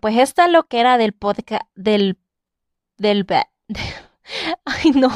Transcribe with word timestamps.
Pues 0.00 0.18
esta 0.18 0.48
lo 0.48 0.64
que 0.64 0.80
era 0.80 0.98
del 0.98 1.12
podcast 1.12 1.62
del 1.74 2.18
del 2.98 3.26
Ay, 4.64 4.90
no. 4.92 5.10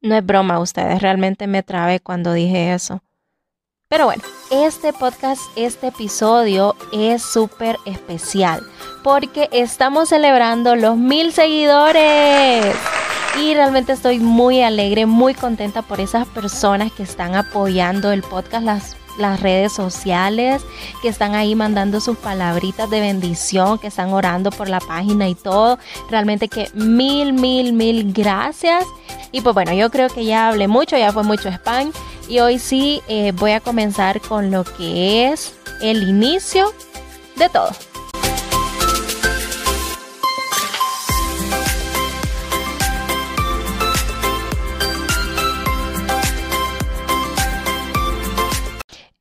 No 0.00 0.16
es 0.16 0.26
broma 0.26 0.58
ustedes, 0.58 1.00
realmente 1.00 1.46
me 1.46 1.62
trabé 1.62 2.00
cuando 2.00 2.32
dije 2.32 2.74
eso. 2.74 3.02
Pero 3.88 4.06
bueno, 4.06 4.22
este 4.50 4.92
podcast, 4.92 5.42
este 5.54 5.88
episodio 5.88 6.74
es 6.92 7.22
súper 7.22 7.76
especial 7.84 8.66
porque 9.04 9.48
estamos 9.52 10.08
celebrando 10.08 10.76
los 10.76 10.96
mil 10.96 11.32
seguidores. 11.32 12.74
Y 13.38 13.54
realmente 13.54 13.92
estoy 13.92 14.18
muy 14.18 14.62
alegre, 14.62 15.06
muy 15.06 15.34
contenta 15.34 15.82
por 15.82 16.00
esas 16.00 16.26
personas 16.28 16.92
que 16.92 17.02
están 17.02 17.34
apoyando 17.34 18.12
el 18.12 18.22
podcast, 18.22 18.64
las, 18.64 18.96
las 19.18 19.40
redes 19.40 19.72
sociales, 19.72 20.62
que 21.00 21.08
están 21.08 21.34
ahí 21.34 21.54
mandando 21.54 22.00
sus 22.00 22.16
palabritas 22.16 22.88
de 22.90 23.00
bendición, 23.00 23.78
que 23.78 23.88
están 23.88 24.12
orando 24.12 24.50
por 24.50 24.68
la 24.68 24.80
página 24.80 25.28
y 25.28 25.34
todo. 25.34 25.78
Realmente 26.10 26.48
que 26.48 26.68
mil, 26.74 27.32
mil, 27.32 27.72
mil 27.72 28.12
gracias. 28.12 28.84
Y 29.30 29.40
pues 29.40 29.54
bueno, 29.54 29.72
yo 29.72 29.90
creo 29.90 30.08
que 30.08 30.24
ya 30.24 30.48
hablé 30.48 30.68
mucho, 30.68 30.96
ya 30.96 31.12
fue 31.12 31.22
mucho 31.22 31.48
spam. 31.48 31.92
Y 32.28 32.40
hoy 32.40 32.58
sí 32.58 33.02
eh, 33.08 33.32
voy 33.32 33.52
a 33.52 33.60
comenzar 33.60 34.20
con 34.20 34.50
lo 34.50 34.64
que 34.64 35.28
es 35.28 35.54
el 35.80 36.08
inicio 36.08 36.72
de 37.36 37.48
todo. 37.48 37.70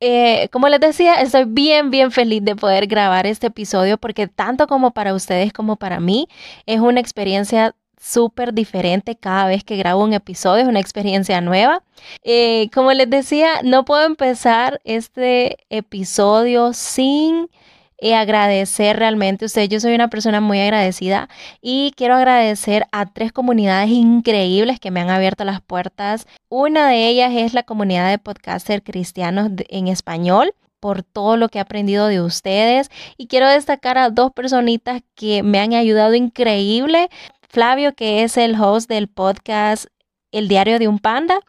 Eh, 0.04 0.50
como 0.52 0.68
les 0.68 0.80
decía, 0.80 1.22
estoy 1.22 1.46
bien, 1.46 1.91
bien 1.91 2.12
feliz 2.12 2.44
de 2.44 2.55
poder 2.55 2.88
grabar 2.88 3.28
este 3.28 3.48
episodio 3.48 4.00
porque 4.00 4.27
tanto 4.27 4.66
como 4.66 4.91
para 4.91 5.14
ustedes 5.14 5.54
como 5.54 5.76
para 5.76 6.00
mí 6.00 6.27
es 6.66 6.80
una 6.80 7.00
experiencia 7.00 7.76
súper 7.99 8.52
diferente 8.52 9.16
cada 9.16 9.46
vez 9.46 9.63
que 9.63 9.77
grabo 9.77 10.04
un 10.04 10.13
episodio, 10.13 10.63
es 10.63 10.68
una 10.68 10.79
experiencia 10.79 11.40
nueva. 11.40 11.84
Eh, 12.24 12.70
como 12.74 12.91
les 12.94 13.12
decía, 13.12 13.62
no 13.63 13.85
puedo 13.85 14.04
empezar 14.04 14.82
este 14.85 15.57
episodio 15.70 16.74
sin 16.74 17.48
y 18.02 18.13
agradecer 18.13 18.98
realmente. 18.98 19.46
Usted, 19.46 19.70
yo 19.70 19.80
soy 19.80 19.94
una 19.94 20.10
persona 20.10 20.41
muy 20.41 20.60
agradecida 20.60 21.30
y 21.62 21.94
quiero 21.96 22.16
agradecer 22.16 22.85
a 22.91 23.05
tres 23.05 23.32
comunidades 23.32 23.91
increíbles 23.91 24.80
que 24.80 24.91
me 24.91 24.99
han 24.99 25.10
abierto 25.10 25.46
las 25.46 25.62
puertas. 25.62 26.27
Una 26.49 26.90
de 26.90 27.07
ellas 27.07 27.32
es 27.34 27.54
la 27.54 27.63
comunidad 27.63 28.10
de 28.10 28.18
podcasters 28.18 28.84
cristianos 28.84 29.52
en 29.70 29.88
español 29.88 30.54
por 30.79 31.04
todo 31.04 31.38
lo 31.38 31.48
que 31.48 31.60
he 31.60 31.62
aprendido 31.62 32.07
de 32.07 32.22
ustedes 32.22 32.90
y 33.18 33.27
quiero 33.27 33.48
destacar 33.48 33.99
a 33.99 34.10
dos 34.10 34.32
personitas 34.34 35.04
que 35.16 35.44
me 35.44 35.60
han 35.60 35.74
ayudado 35.74 36.16
increíble. 36.16 37.10
Flavio, 37.48 37.94
que 37.94 38.24
es 38.24 38.35
el 38.35 38.60
host 38.60 38.90
del 38.90 39.07
podcast 39.10 39.85
el 40.32 40.48
diario 40.48 40.79
de 40.79 40.88
un 40.88 40.99
panda, 40.99 41.40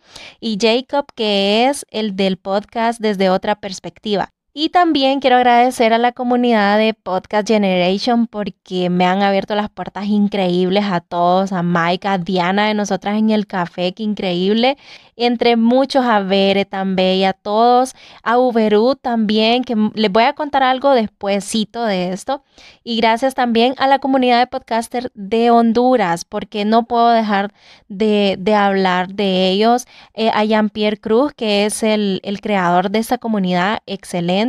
y 0.40 0.58
Jacob, 0.60 1.06
que 1.14 1.68
es 1.68 1.86
el 1.90 2.16
del 2.16 2.36
podcast 2.36 3.00
desde 3.00 3.30
otra 3.30 3.60
perspectiva. 3.60 4.32
Y 4.54 4.68
también 4.68 5.20
quiero 5.20 5.36
agradecer 5.36 5.94
a 5.94 5.98
la 5.98 6.12
comunidad 6.12 6.76
de 6.76 6.92
Podcast 6.92 7.48
Generation 7.48 8.26
porque 8.26 8.90
me 8.90 9.06
han 9.06 9.22
abierto 9.22 9.54
las 9.54 9.70
puertas 9.70 10.04
increíbles 10.08 10.84
a 10.84 11.00
todos, 11.00 11.52
a 11.52 11.62
Mike, 11.62 12.06
a 12.06 12.18
Diana 12.18 12.66
de 12.68 12.74
nosotras 12.74 13.16
en 13.18 13.30
el 13.30 13.46
café, 13.46 13.94
que 13.94 14.02
increíble. 14.02 14.76
Entre 15.16 15.56
muchos 15.56 16.04
a 16.04 16.20
Bere 16.20 16.66
también 16.66 17.16
y 17.16 17.24
a 17.24 17.32
todos, 17.32 17.94
a 18.22 18.38
Uberú 18.38 18.94
también, 18.94 19.64
que 19.64 19.74
les 19.94 20.12
voy 20.12 20.24
a 20.24 20.34
contar 20.34 20.62
algo 20.62 20.90
despuesito 20.90 21.84
de 21.86 22.12
esto. 22.12 22.42
Y 22.84 22.98
gracias 22.98 23.34
también 23.34 23.74
a 23.78 23.86
la 23.86 24.00
comunidad 24.00 24.38
de 24.38 24.46
podcaster 24.48 25.10
de 25.14 25.50
Honduras, 25.50 26.26
porque 26.26 26.66
no 26.66 26.84
puedo 26.84 27.08
dejar 27.08 27.54
de, 27.88 28.38
hablar 28.54 29.14
de 29.14 29.48
ellos. 29.48 29.86
Eh, 30.12 30.30
a 30.34 30.44
Jean-Pierre 30.44 30.98
Cruz, 30.98 31.32
que 31.34 31.64
es 31.64 31.82
el, 31.82 32.20
el 32.22 32.42
creador 32.42 32.90
de 32.90 32.98
esta 32.98 33.16
comunidad, 33.16 33.78
excelente 33.86 34.41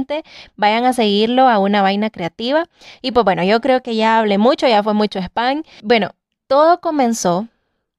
Vayan 0.55 0.85
a 0.85 0.93
seguirlo 0.93 1.47
a 1.47 1.59
una 1.59 1.81
vaina 1.81 2.09
creativa. 2.09 2.65
Y 3.01 3.11
pues 3.11 3.23
bueno, 3.23 3.43
yo 3.43 3.61
creo 3.61 3.81
que 3.81 3.95
ya 3.95 4.19
hablé 4.19 4.37
mucho, 4.37 4.67
ya 4.67 4.83
fue 4.83 4.93
mucho 4.93 5.19
spam. 5.19 5.63
Bueno, 5.83 6.11
todo 6.47 6.81
comenzó, 6.81 7.47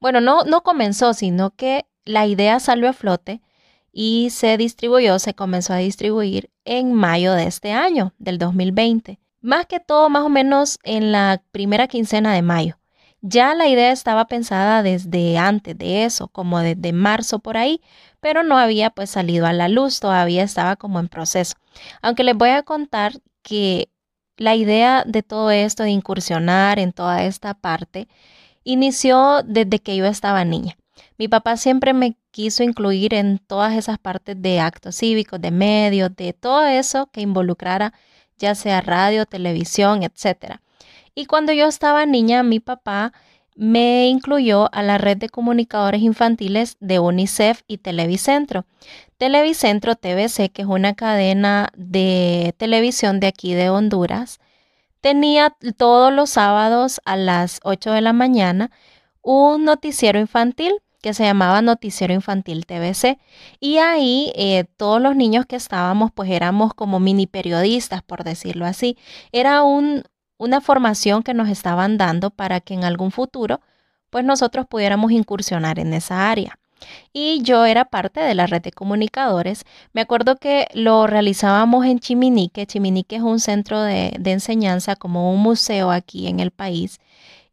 bueno, 0.00 0.20
no, 0.20 0.44
no 0.44 0.62
comenzó, 0.62 1.14
sino 1.14 1.50
que 1.50 1.86
la 2.04 2.26
idea 2.26 2.60
salió 2.60 2.88
a 2.88 2.92
flote 2.92 3.40
y 3.92 4.28
se 4.30 4.56
distribuyó, 4.56 5.18
se 5.18 5.34
comenzó 5.34 5.72
a 5.72 5.78
distribuir 5.78 6.50
en 6.64 6.92
mayo 6.92 7.32
de 7.32 7.46
este 7.46 7.72
año, 7.72 8.12
del 8.18 8.38
2020. 8.38 9.18
Más 9.40 9.66
que 9.66 9.80
todo, 9.80 10.10
más 10.10 10.24
o 10.24 10.28
menos 10.28 10.78
en 10.82 11.12
la 11.12 11.42
primera 11.52 11.86
quincena 11.86 12.34
de 12.34 12.42
mayo. 12.42 12.76
Ya 13.26 13.54
la 13.54 13.68
idea 13.68 13.90
estaba 13.90 14.26
pensada 14.26 14.82
desde 14.82 15.38
antes 15.38 15.78
de 15.78 16.04
eso, 16.04 16.28
como 16.28 16.58
desde 16.58 16.92
marzo 16.92 17.38
por 17.38 17.56
ahí, 17.56 17.80
pero 18.20 18.42
no 18.42 18.58
había 18.58 18.90
pues 18.90 19.08
salido 19.08 19.46
a 19.46 19.54
la 19.54 19.68
luz, 19.68 19.98
todavía 19.98 20.42
estaba 20.42 20.76
como 20.76 21.00
en 21.00 21.08
proceso. 21.08 21.54
Aunque 22.02 22.22
les 22.22 22.36
voy 22.36 22.50
a 22.50 22.64
contar 22.64 23.14
que 23.40 23.88
la 24.36 24.54
idea 24.56 25.04
de 25.06 25.22
todo 25.22 25.50
esto, 25.50 25.84
de 25.84 25.90
incursionar 25.90 26.78
en 26.78 26.92
toda 26.92 27.24
esta 27.24 27.54
parte, 27.54 28.08
inició 28.62 29.42
desde 29.42 29.78
que 29.78 29.96
yo 29.96 30.04
estaba 30.04 30.44
niña. 30.44 30.76
Mi 31.16 31.26
papá 31.26 31.56
siempre 31.56 31.94
me 31.94 32.18
quiso 32.30 32.62
incluir 32.62 33.14
en 33.14 33.38
todas 33.38 33.72
esas 33.72 33.98
partes 33.98 34.36
de 34.42 34.60
actos 34.60 34.96
cívicos, 34.96 35.40
de 35.40 35.50
medios, 35.50 36.14
de 36.14 36.34
todo 36.34 36.66
eso 36.66 37.06
que 37.10 37.22
involucrara 37.22 37.94
ya 38.36 38.54
sea 38.54 38.82
radio, 38.82 39.24
televisión, 39.24 40.02
etc. 40.02 40.60
Y 41.14 41.26
cuando 41.26 41.52
yo 41.52 41.66
estaba 41.66 42.06
niña, 42.06 42.42
mi 42.42 42.60
papá 42.60 43.12
me 43.56 44.08
incluyó 44.08 44.68
a 44.74 44.82
la 44.82 44.98
red 44.98 45.16
de 45.16 45.28
comunicadores 45.28 46.02
infantiles 46.02 46.76
de 46.80 46.98
UNICEF 46.98 47.62
y 47.68 47.78
Televicentro. 47.78 48.64
Televicentro 49.16 49.94
TVC, 49.94 50.50
que 50.50 50.62
es 50.62 50.68
una 50.68 50.94
cadena 50.94 51.68
de 51.76 52.54
televisión 52.56 53.20
de 53.20 53.28
aquí 53.28 53.54
de 53.54 53.70
Honduras, 53.70 54.40
tenía 55.00 55.54
todos 55.76 56.12
los 56.12 56.30
sábados 56.30 57.00
a 57.04 57.16
las 57.16 57.60
8 57.62 57.92
de 57.92 58.00
la 58.00 58.12
mañana 58.12 58.70
un 59.22 59.64
noticiero 59.64 60.18
infantil 60.18 60.74
que 61.00 61.12
se 61.12 61.24
llamaba 61.24 61.60
Noticiero 61.60 62.14
Infantil 62.14 62.64
TVC. 62.64 63.18
Y 63.60 63.76
ahí 63.76 64.32
eh, 64.36 64.64
todos 64.78 65.02
los 65.02 65.14
niños 65.14 65.44
que 65.44 65.56
estábamos, 65.56 66.10
pues 66.12 66.30
éramos 66.30 66.72
como 66.72 66.98
mini 66.98 67.26
periodistas, 67.26 68.02
por 68.02 68.24
decirlo 68.24 68.64
así. 68.64 68.96
Era 69.30 69.62
un, 69.64 70.04
una 70.38 70.60
formación 70.60 71.22
que 71.22 71.34
nos 71.34 71.48
estaban 71.48 71.98
dando 71.98 72.30
para 72.30 72.60
que 72.60 72.74
en 72.74 72.84
algún 72.84 73.10
futuro 73.10 73.60
pues 74.10 74.24
nosotros 74.24 74.66
pudiéramos 74.68 75.10
incursionar 75.10 75.78
en 75.78 75.92
esa 75.92 76.30
área. 76.30 76.58
Y 77.12 77.42
yo 77.42 77.64
era 77.64 77.84
parte 77.84 78.20
de 78.20 78.34
la 78.34 78.46
red 78.46 78.62
de 78.62 78.70
comunicadores. 78.70 79.64
Me 79.92 80.02
acuerdo 80.02 80.36
que 80.36 80.66
lo 80.74 81.06
realizábamos 81.06 81.86
en 81.86 81.98
Chiminique. 81.98 82.66
Chiminique 82.66 83.16
es 83.16 83.22
un 83.22 83.40
centro 83.40 83.82
de, 83.82 84.14
de 84.18 84.32
enseñanza 84.32 84.96
como 84.96 85.32
un 85.32 85.40
museo 85.40 85.90
aquí 85.90 86.28
en 86.28 86.40
el 86.40 86.50
país 86.50 87.00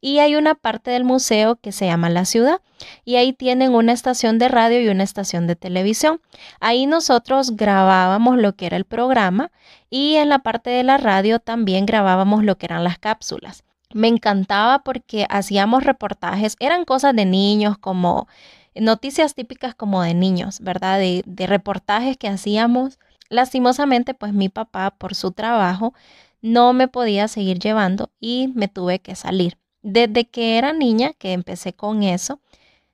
y 0.01 0.17
hay 0.17 0.35
una 0.35 0.55
parte 0.55 0.91
del 0.91 1.03
museo 1.03 1.55
que 1.55 1.71
se 1.71 1.85
llama 1.85 2.09
La 2.09 2.25
Ciudad 2.25 2.59
y 3.05 3.15
ahí 3.15 3.31
tienen 3.31 3.73
una 3.73 3.93
estación 3.93 4.39
de 4.39 4.47
radio 4.47 4.81
y 4.81 4.89
una 4.89 5.03
estación 5.03 5.45
de 5.45 5.55
televisión. 5.55 6.19
Ahí 6.59 6.87
nosotros 6.87 7.55
grabábamos 7.55 8.37
lo 8.37 8.55
que 8.55 8.65
era 8.65 8.77
el 8.77 8.85
programa 8.85 9.51
y 9.91 10.15
en 10.15 10.29
la 10.29 10.39
parte 10.39 10.71
de 10.71 10.83
la 10.83 10.97
radio 10.97 11.39
también 11.39 11.85
grabábamos 11.85 12.43
lo 12.43 12.57
que 12.57 12.65
eran 12.65 12.83
las 12.83 12.97
cápsulas. 12.97 13.63
Me 13.93 14.07
encantaba 14.07 14.79
porque 14.79 15.27
hacíamos 15.29 15.83
reportajes, 15.83 16.55
eran 16.59 16.83
cosas 16.85 17.15
de 17.15 17.25
niños 17.25 17.77
como 17.77 18.27
noticias 18.73 19.35
típicas 19.35 19.75
como 19.75 20.01
de 20.01 20.13
niños, 20.15 20.61
¿verdad? 20.61 20.97
De, 20.97 21.23
de 21.25 21.45
reportajes 21.45 22.17
que 22.17 22.27
hacíamos. 22.27 22.99
Lastimosamente, 23.29 24.13
pues 24.13 24.33
mi 24.33 24.49
papá 24.49 24.91
por 24.91 25.15
su 25.15 25.31
trabajo 25.31 25.93
no 26.41 26.73
me 26.73 26.87
podía 26.87 27.27
seguir 27.27 27.59
llevando 27.59 28.11
y 28.19 28.49
me 28.55 28.67
tuve 28.67 28.99
que 28.99 29.15
salir. 29.15 29.57
Desde 29.81 30.25
que 30.25 30.57
era 30.57 30.73
niña, 30.73 31.13
que 31.13 31.33
empecé 31.33 31.73
con 31.73 32.03
eso, 32.03 32.39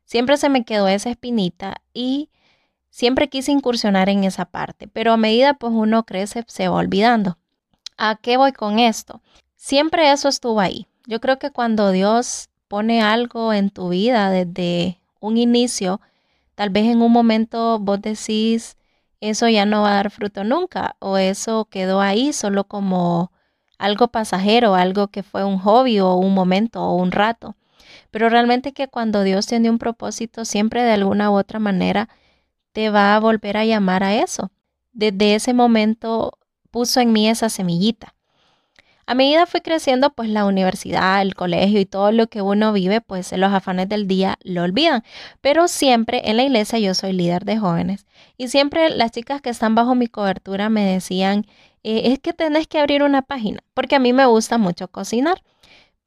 siempre 0.06 0.38
se 0.38 0.50
me 0.50 0.64
quedó 0.64 0.88
esa 0.88 1.10
espinita 1.10 1.82
y 1.94 2.30
siempre 2.90 3.30
quise 3.30 3.52
incursionar 3.52 4.10
en 4.10 4.24
esa 4.24 4.46
parte, 4.46 4.88
pero 4.88 5.14
a 5.14 5.18
medida 5.18 5.54
pues 5.54 5.74
uno 5.76 6.04
crece, 6.04 6.44
se 6.48 6.68
va 6.68 6.76
olvidando. 6.76 7.38
¿A 7.98 8.16
qué 8.16 8.38
voy 8.38 8.54
con 8.54 8.80
esto? 8.80 9.22
Siempre 9.56 10.12
eso 10.12 10.30
estuvo 10.30 10.60
ahí. 10.60 10.88
Yo 11.06 11.20
creo 11.20 11.40
que 11.40 11.52
cuando 11.52 11.92
Dios 11.92 12.50
pone 12.68 13.02
algo 13.02 13.54
en 13.54 13.70
tu 13.70 13.90
vida 13.90 14.30
desde 14.30 15.00
un 15.20 15.38
inicio, 15.38 16.02
tal 16.56 16.70
vez 16.70 16.86
en 16.86 17.02
un 17.02 17.12
momento 17.12 17.80
vos 17.80 18.02
decís, 18.02 18.78
eso 19.20 19.48
ya 19.48 19.66
no 19.66 19.82
va 19.82 19.92
a 19.92 19.96
dar 19.96 20.12
fruto 20.12 20.44
nunca, 20.44 20.96
o 21.00 21.18
eso 21.18 21.66
quedó 21.66 22.02
ahí 22.02 22.34
solo 22.34 22.66
como 22.66 23.32
algo 23.78 24.08
pasajero, 24.10 24.76
algo 24.76 25.08
que 25.08 25.24
fue 25.24 25.44
un 25.44 25.58
hobby 25.58 26.00
o 26.00 26.16
un 26.16 26.34
momento 26.34 26.84
o 26.84 26.96
un 26.96 27.12
rato. 27.12 27.56
Pero 28.12 28.30
realmente 28.30 28.74
que 28.74 28.88
cuando 28.88 29.24
Dios 29.24 29.46
tiene 29.46 29.70
un 29.70 29.78
propósito, 29.78 30.46
siempre 30.46 30.84
de 30.84 30.92
alguna 30.92 31.32
u 31.32 31.38
otra 31.38 31.60
manera 31.60 32.10
te 32.72 32.90
va 32.90 33.16
a 33.16 33.20
volver 33.20 33.58
a 33.58 33.66
llamar 33.66 34.04
a 34.04 34.16
eso. 34.16 34.52
Desde 34.94 35.36
ese 35.36 35.54
momento 35.54 36.38
puso 36.72 37.00
en 37.00 37.12
mí 37.12 37.30
esa 37.30 37.50
semillita. 37.50 38.14
A 39.10 39.16
medida 39.16 39.46
fui 39.46 39.62
creciendo, 39.62 40.10
pues 40.10 40.28
la 40.30 40.44
universidad, 40.44 41.22
el 41.22 41.34
colegio 41.34 41.80
y 41.80 41.86
todo 41.86 42.12
lo 42.12 42.28
que 42.28 42.42
uno 42.42 42.74
vive, 42.74 43.00
pues 43.00 43.32
los 43.32 43.54
afanes 43.54 43.88
del 43.88 44.06
día 44.06 44.38
lo 44.44 44.64
olvidan. 44.64 45.04
Pero 45.40 45.70
siempre 45.70 46.30
en 46.30 46.36
la 46.36 46.44
iglesia 46.44 46.78
yo 46.78 46.94
soy 46.94 47.14
líder 47.14 47.46
de 47.46 47.58
jóvenes 47.58 48.06
y 48.38 48.50
siempre 48.50 48.90
las 48.90 49.12
chicas 49.12 49.42
que 49.42 49.50
están 49.50 49.76
bajo 49.76 49.96
mi 49.96 50.08
cobertura 50.08 50.68
me 50.68 50.84
decían, 50.84 51.46
eh, 51.88 52.12
es 52.12 52.20
que 52.20 52.34
tenés 52.34 52.68
que 52.68 52.80
abrir 52.80 53.02
una 53.02 53.22
página, 53.22 53.62
porque 53.74 53.96
a 53.96 54.00
mí 54.00 54.12
me 54.12 54.26
gusta 54.26 54.58
mucho 54.58 54.90
cocinar. 54.90 55.42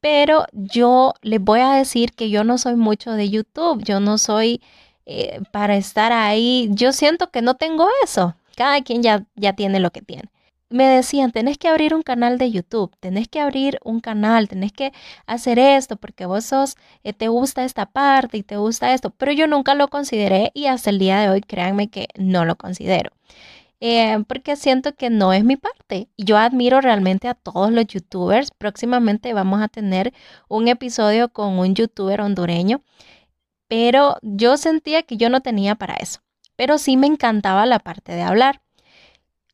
Pero 0.01 0.45
yo 0.53 1.13
les 1.21 1.41
voy 1.41 1.61
a 1.61 1.73
decir 1.73 2.13
que 2.13 2.29
yo 2.29 2.43
no 2.43 2.57
soy 2.57 2.75
mucho 2.75 3.11
de 3.13 3.29
YouTube, 3.29 3.83
yo 3.83 3.99
no 3.99 4.17
soy 4.17 4.61
eh, 5.05 5.41
para 5.51 5.77
estar 5.77 6.11
ahí, 6.11 6.69
yo 6.71 6.91
siento 6.93 7.31
que 7.31 7.41
no 7.41 7.55
tengo 7.55 7.87
eso. 8.03 8.35
Cada 8.55 8.81
quien 8.81 9.03
ya, 9.03 9.25
ya 9.35 9.53
tiene 9.53 9.79
lo 9.79 9.91
que 9.91 10.01
tiene 10.01 10.29
me 10.71 10.87
decían, 10.87 11.31
tenés 11.31 11.57
que 11.57 11.67
abrir 11.67 11.93
un 11.93 12.01
canal 12.01 12.37
de 12.37 12.49
YouTube, 12.51 12.95
tenés 12.99 13.27
que 13.27 13.39
abrir 13.41 13.77
un 13.83 13.99
canal, 13.99 14.47
tenés 14.47 14.71
que 14.71 14.93
hacer 15.27 15.59
esto 15.59 15.97
porque 15.97 16.25
vos 16.25 16.45
sos, 16.45 16.77
eh, 17.03 17.13
te 17.13 17.27
gusta 17.27 17.65
esta 17.65 17.85
parte 17.87 18.37
y 18.37 18.43
te 18.43 18.57
gusta 18.57 18.93
esto, 18.93 19.09
pero 19.11 19.33
yo 19.33 19.47
nunca 19.47 19.75
lo 19.75 19.89
consideré 19.89 20.51
y 20.53 20.67
hasta 20.67 20.89
el 20.89 20.99
día 20.99 21.19
de 21.19 21.29
hoy 21.29 21.41
créanme 21.41 21.89
que 21.89 22.07
no 22.17 22.45
lo 22.45 22.55
considero. 22.55 23.11
Eh, 23.83 24.23
porque 24.27 24.55
siento 24.55 24.93
que 24.95 25.09
no 25.09 25.33
es 25.33 25.43
mi 25.43 25.57
parte. 25.57 26.07
Yo 26.15 26.37
admiro 26.37 26.81
realmente 26.81 27.27
a 27.27 27.33
todos 27.33 27.71
los 27.71 27.87
youtubers. 27.87 28.51
Próximamente 28.51 29.33
vamos 29.33 29.61
a 29.61 29.67
tener 29.67 30.13
un 30.47 30.67
episodio 30.67 31.29
con 31.29 31.57
un 31.57 31.73
youtuber 31.73 32.21
hondureño, 32.21 32.83
pero 33.67 34.17
yo 34.21 34.57
sentía 34.57 35.03
que 35.03 35.17
yo 35.17 35.29
no 35.29 35.41
tenía 35.41 35.75
para 35.75 35.95
eso. 35.95 36.21
Pero 36.55 36.77
sí 36.77 36.95
me 36.95 37.07
encantaba 37.07 37.65
la 37.65 37.79
parte 37.79 38.13
de 38.13 38.21
hablar. 38.21 38.61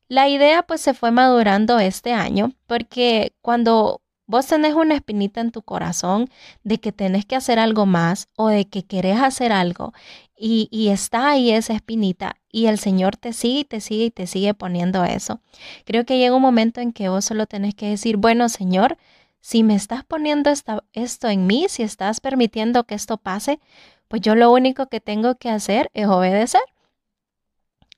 La 0.08 0.28
idea 0.28 0.62
pues 0.62 0.80
se 0.82 0.94
fue 0.94 1.10
madurando 1.10 1.78
este 1.78 2.12
año 2.12 2.52
porque 2.66 3.32
cuando 3.42 4.02
vos 4.28 4.46
tenés 4.46 4.74
una 4.74 4.94
espinita 4.94 5.40
en 5.40 5.50
tu 5.50 5.62
corazón 5.62 6.30
de 6.62 6.78
que 6.78 6.92
tenés 6.92 7.26
que 7.26 7.34
hacer 7.34 7.58
algo 7.58 7.86
más 7.86 8.28
o 8.36 8.46
de 8.48 8.66
que 8.66 8.84
querés 8.84 9.20
hacer 9.20 9.50
algo 9.50 9.92
y, 10.36 10.68
y, 10.70 10.90
está 10.90 11.30
ahí 11.30 11.50
esa 11.50 11.72
espinita 11.72 12.36
y 12.52 12.66
el 12.66 12.78
Señor 12.78 13.16
te 13.16 13.32
sigue 13.32 13.60
y 13.60 13.64
te 13.64 13.80
sigue 13.80 14.04
y 14.04 14.10
te 14.12 14.28
sigue 14.28 14.54
poniendo 14.54 15.02
eso. 15.02 15.40
Creo 15.84 16.04
que 16.06 16.18
llega 16.18 16.36
un 16.36 16.42
momento 16.42 16.80
en 16.80 16.92
que 16.92 17.08
vos 17.08 17.24
solo 17.24 17.46
tenés 17.46 17.74
que 17.74 17.88
decir, 17.88 18.18
bueno 18.18 18.48
Señor, 18.48 18.98
si 19.40 19.64
me 19.64 19.74
estás 19.74 20.04
poniendo 20.04 20.50
esto 20.92 21.28
en 21.28 21.46
mí, 21.46 21.66
si 21.68 21.82
estás 21.82 22.20
permitiendo 22.20 22.84
que 22.84 22.94
esto 22.94 23.16
pase, 23.16 23.58
pues 24.06 24.22
yo 24.22 24.36
lo 24.36 24.52
único 24.52 24.86
que 24.86 25.00
tengo 25.00 25.34
que 25.36 25.50
hacer 25.50 25.90
es 25.94 26.06
obedecer. 26.06 26.62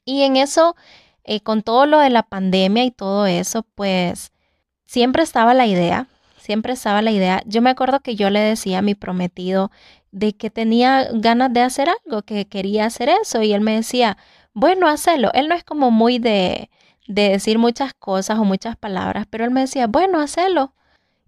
Y 0.05 0.23
en 0.23 0.37
eso 0.37 0.77
eh, 1.25 1.41
con 1.41 1.63
todo 1.63 1.87
lo 1.87 1.99
de 1.99 2.11
la 2.11 2.23
pandemia 2.23 2.85
y 2.85 2.91
todo 2.91 3.27
eso, 3.27 3.65
pues 3.75 4.33
siempre 4.87 5.23
estaba 5.23 5.55
la 5.55 5.67
idea, 5.67 6.09
siempre 6.41 6.73
estaba 6.73 7.03
la 7.03 7.11
idea. 7.13 7.43
Yo 7.47 7.63
me 7.63 7.71
acuerdo 7.71 8.01
que 8.01 8.17
yo 8.17 8.31
le 8.31 8.41
decía 8.41 8.79
a 8.79 8.83
mi 8.83 8.95
prometido 8.95 9.71
de 10.13 10.33
que 10.35 10.51
tenía 10.51 11.09
ganas 11.13 11.53
de 11.53 11.61
hacer 11.63 11.89
algo, 11.89 12.23
que 12.23 12.47
quería 12.47 12.87
hacer 12.87 13.09
eso, 13.09 13.43
y 13.43 13.53
él 13.53 13.61
me 13.61 13.77
decía, 13.77 14.17
bueno, 14.55 14.89
hazlo. 14.89 15.31
Él 15.35 15.49
no 15.49 15.55
es 15.55 15.65
como 15.65 15.91
muy 15.91 16.19
de, 16.19 16.71
de 17.07 17.31
decir 17.31 17.59
muchas 17.59 17.95
cosas 17.95 18.39
o 18.39 18.45
muchas 18.45 18.77
palabras, 18.77 19.27
pero 19.31 19.45
él 19.45 19.51
me 19.51 19.61
decía, 19.63 19.87
bueno, 19.87 20.21
hazlo. 20.21 20.75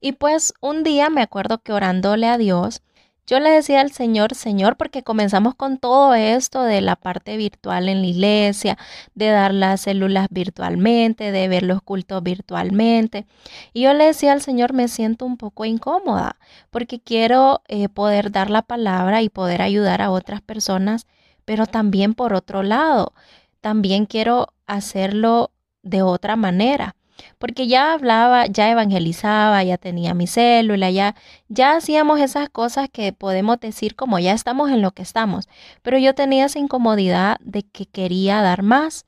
Y 0.00 0.12
pues 0.12 0.54
un 0.60 0.82
día 0.82 1.10
me 1.10 1.22
acuerdo 1.22 1.58
que 1.62 1.72
orándole 1.72 2.26
a 2.26 2.38
Dios, 2.38 2.82
yo 3.26 3.38
le 3.40 3.50
decía 3.50 3.80
al 3.80 3.92
Señor, 3.92 4.34
Señor, 4.34 4.76
porque 4.76 5.02
comenzamos 5.02 5.54
con 5.54 5.78
todo 5.78 6.14
esto 6.14 6.62
de 6.62 6.80
la 6.80 6.96
parte 6.96 7.36
virtual 7.36 7.88
en 7.88 8.02
la 8.02 8.08
iglesia, 8.08 8.78
de 9.14 9.28
dar 9.28 9.54
las 9.54 9.82
células 9.82 10.26
virtualmente, 10.30 11.30
de 11.30 11.48
ver 11.48 11.62
los 11.62 11.82
cultos 11.82 12.22
virtualmente. 12.22 13.26
Y 13.72 13.82
yo 13.82 13.94
le 13.94 14.06
decía 14.06 14.32
al 14.32 14.42
Señor, 14.42 14.72
me 14.72 14.88
siento 14.88 15.24
un 15.24 15.36
poco 15.36 15.64
incómoda, 15.64 16.36
porque 16.70 17.00
quiero 17.00 17.62
eh, 17.68 17.88
poder 17.88 18.32
dar 18.32 18.50
la 18.50 18.62
palabra 18.62 19.22
y 19.22 19.28
poder 19.28 19.62
ayudar 19.62 20.02
a 20.02 20.10
otras 20.10 20.40
personas, 20.40 21.06
pero 21.44 21.66
también 21.66 22.14
por 22.14 22.34
otro 22.34 22.62
lado, 22.62 23.14
también 23.60 24.06
quiero 24.06 24.48
hacerlo 24.66 25.52
de 25.82 26.02
otra 26.02 26.36
manera 26.36 26.96
porque 27.38 27.66
ya 27.66 27.92
hablaba, 27.92 28.46
ya 28.46 28.70
evangelizaba, 28.70 29.62
ya 29.62 29.78
tenía 29.78 30.14
mi 30.14 30.26
célula, 30.26 30.90
ya, 30.90 31.14
ya 31.48 31.76
hacíamos 31.76 32.20
esas 32.20 32.48
cosas 32.48 32.88
que 32.90 33.12
podemos 33.12 33.60
decir 33.60 33.96
como 33.96 34.18
ya 34.18 34.32
estamos 34.32 34.70
en 34.70 34.82
lo 34.82 34.92
que 34.92 35.02
estamos, 35.02 35.48
pero 35.82 35.98
yo 35.98 36.14
tenía 36.14 36.46
esa 36.46 36.58
incomodidad 36.58 37.38
de 37.40 37.62
que 37.62 37.86
quería 37.86 38.42
dar 38.42 38.62
más. 38.62 39.06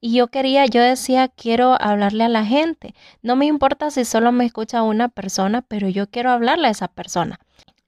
Y 0.00 0.14
yo 0.14 0.28
quería, 0.28 0.64
yo 0.66 0.80
decía, 0.80 1.28
quiero 1.28 1.76
hablarle 1.80 2.24
a 2.24 2.28
la 2.28 2.46
gente. 2.46 2.94
No 3.22 3.36
me 3.36 3.44
importa 3.44 3.90
si 3.90 4.06
solo 4.06 4.32
me 4.32 4.46
escucha 4.46 4.82
una 4.82 5.08
persona, 5.08 5.62
pero 5.62 5.88
yo 5.88 6.08
quiero 6.08 6.30
hablarle 6.30 6.68
a 6.68 6.70
esa 6.70 6.88
persona. 6.88 7.38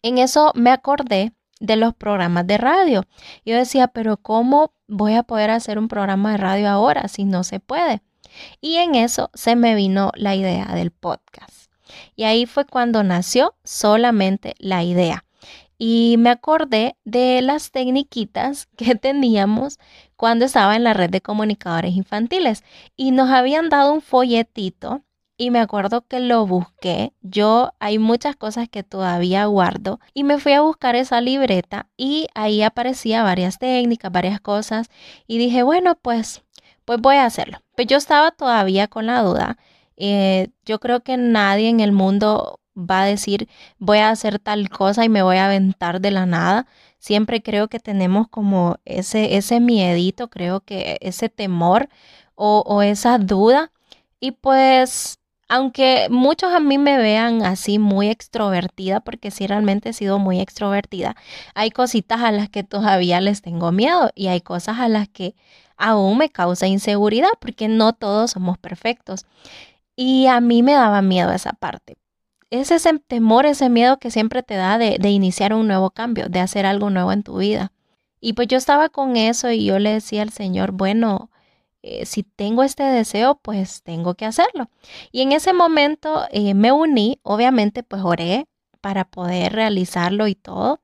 En 0.02 0.19
eso 0.19 0.52
me 0.54 0.70
acordé 0.70 1.32
de 1.60 1.76
los 1.76 1.94
programas 1.94 2.46
de 2.46 2.58
radio. 2.58 3.04
Yo 3.44 3.56
decía, 3.56 3.88
pero 3.88 4.16
¿cómo 4.16 4.72
voy 4.86 5.14
a 5.14 5.22
poder 5.22 5.50
hacer 5.50 5.78
un 5.78 5.88
programa 5.88 6.32
de 6.32 6.38
radio 6.38 6.69
ahora 6.69 7.08
si 7.08 7.25
no 7.25 7.44
se 7.44 7.60
puede? 7.60 8.02
Y 8.60 8.76
en 8.76 8.94
eso 8.94 9.30
se 9.34 9.56
me 9.56 9.75
vino 9.75 10.12
la 10.14 10.34
idea 10.34 10.66
del 10.75 10.90
podcast. 10.90 11.70
Y 12.16 12.25
ahí 12.25 12.46
fue 12.46 12.64
cuando 12.64 13.02
nació 13.02 13.54
solamente 13.64 14.54
la 14.58 14.82
idea. 14.82 15.25
Y 15.78 16.16
me 16.19 16.30
acordé 16.30 16.96
de 17.04 17.40
las 17.40 17.70
tecniquitas 17.70 18.66
que 18.76 18.94
teníamos 18.94 19.78
cuando 20.16 20.44
estaba 20.44 20.76
en 20.76 20.84
la 20.84 20.94
red 20.94 21.10
de 21.10 21.20
comunicadores 21.20 21.94
infantiles. 21.94 22.64
Y 22.96 23.12
nos 23.12 23.30
habían 23.30 23.69
dado 23.69 23.92
un 23.92 24.02
folletito 24.02 25.02
y 25.40 25.50
me 25.52 25.60
acuerdo 25.60 26.04
que 26.06 26.19
lo 26.19 26.46
busqué. 26.46 27.12
Yo 27.22 27.72
hay 27.78 27.98
muchas 27.98 28.34
cosas 28.34 28.69
que 28.69 28.82
todavía 28.82 29.46
guardo 29.46 30.00
y 30.12 30.25
me 30.25 30.38
fui 30.38 30.52
a 30.52 30.62
buscar 30.62 30.96
esa 30.96 31.20
libreta 31.20 31.88
y 31.96 32.26
ahí 32.34 32.62
aparecía 32.62 33.22
varias 33.22 33.58
técnicas, 33.58 34.10
varias 34.10 34.40
cosas 34.40 34.90
y 35.28 35.38
dije, 35.38 35.62
bueno, 35.62 35.94
pues 35.94 36.42
pues 36.88 37.02
voy 37.02 37.17
a 37.17 37.26
hacerlo. 37.26 37.58
Pues 37.76 37.87
yo 37.87 37.99
estaba 37.99 38.31
todavía 38.31 38.88
con 38.88 39.05
la 39.05 39.20
duda. 39.20 39.58
Eh, 39.99 40.49
yo 40.64 40.81
creo 40.81 41.00
que 41.02 41.19
nadie 41.19 41.69
en 41.69 41.81
el 41.81 41.93
mundo 41.93 42.61
va 42.75 43.02
a 43.02 43.05
decir 43.05 43.46
voy 43.79 43.99
a 43.99 44.08
hacer 44.08 44.38
tal 44.38 44.70
cosa 44.70 45.05
y 45.05 45.11
me 45.11 45.20
voy 45.23 45.37
a 45.37 45.44
aventar 45.44 46.00
de 46.00 46.11
la 46.12 46.25
nada. 46.25 46.67
Siempre 46.99 47.43
creo 47.43 47.69
que 47.69 47.79
tenemos 47.79 48.26
como 48.29 48.79
ese, 48.87 49.37
ese 49.37 49.61
miedito, 49.61 50.31
creo 50.31 50.61
que 50.62 50.96
ese 51.02 51.29
temor 51.29 51.90
o, 52.35 52.64
o 52.67 52.81
esa 52.81 53.19
duda. 53.19 53.70
Y 54.19 54.32
pues 54.32 55.17
aunque 55.48 56.08
muchos 56.10 56.52
a 56.52 56.60
mí 56.60 56.78
me 56.78 56.98
vean 56.98 57.42
así 57.42 57.78
muy 57.78 58.08
extrovertida, 58.08 59.00
porque 59.00 59.30
sí 59.30 59.46
realmente 59.46 59.90
he 59.90 59.92
sido 59.92 60.18
muy 60.18 60.40
extrovertida, 60.40 61.16
hay 61.54 61.70
cositas 61.70 62.20
a 62.20 62.30
las 62.32 62.50
que 62.50 62.64
todavía 62.64 63.20
les 63.20 63.42
tengo 63.42 63.73
miedo 63.73 64.11
y 64.14 64.28
hay 64.28 64.40
cosas 64.40 64.78
a 64.78 64.88
las 64.88 65.08
que 65.08 65.34
aún 65.78 66.18
me 66.18 66.28
causa 66.28 66.66
inseguridad 66.66 67.30
porque 67.40 67.68
no 67.68 67.94
todos 67.94 68.32
somos 68.32 68.58
perfectos. 68.58 69.25
Y 69.96 70.26
a 70.26 70.40
mí 70.40 70.62
me 70.62 70.75
daba 70.75 71.02
miedo 71.02 71.32
esa 71.32 71.52
parte. 71.52 71.96
Es 72.50 72.70
ese 72.70 72.99
temor, 72.99 73.46
ese 73.46 73.68
miedo 73.68 73.99
que 73.99 74.11
siempre 74.11 74.42
te 74.42 74.54
da 74.54 74.78
de, 74.78 74.96
iniciar 75.08 75.52
un 75.54 75.66
nuevo 75.66 75.90
cambio, 75.90 76.28
de 76.28 76.40
hacer 76.40 76.66
algo 76.66 76.90
nuevo 76.90 77.12
en 77.12 77.23
tu 77.23 77.38
vida. 77.38 77.73
Y 78.20 78.34
pues 78.34 78.49
yo 78.49 78.56
estaba 78.58 78.88
con 78.88 79.16
eso 79.16 79.50
y 79.50 79.64
yo 79.64 79.78
le 79.78 79.92
decía 79.92 80.23
al 80.23 80.30
Señor, 80.30 80.73
bueno, 80.73 81.30
eh, 81.82 82.06
si 82.06 82.23
tengo 82.23 82.62
este 82.62 82.82
deseo, 82.82 83.40
pues 83.42 83.82
tengo 83.82 84.14
que 84.14 84.25
hacerlo. 84.26 84.70
Y 85.12 85.23
en 85.23 85.32
ese 85.32 85.52
momento 85.52 86.25
eh, 86.30 86.54
me 86.54 86.73
uní, 86.73 87.20
obviamente 87.23 87.82
pues 87.82 88.02
oré 88.04 88.47
para 88.80 89.04
poder 89.04 89.52
realizarlo 89.52 90.28
y 90.28 90.35
todo. 90.35 90.80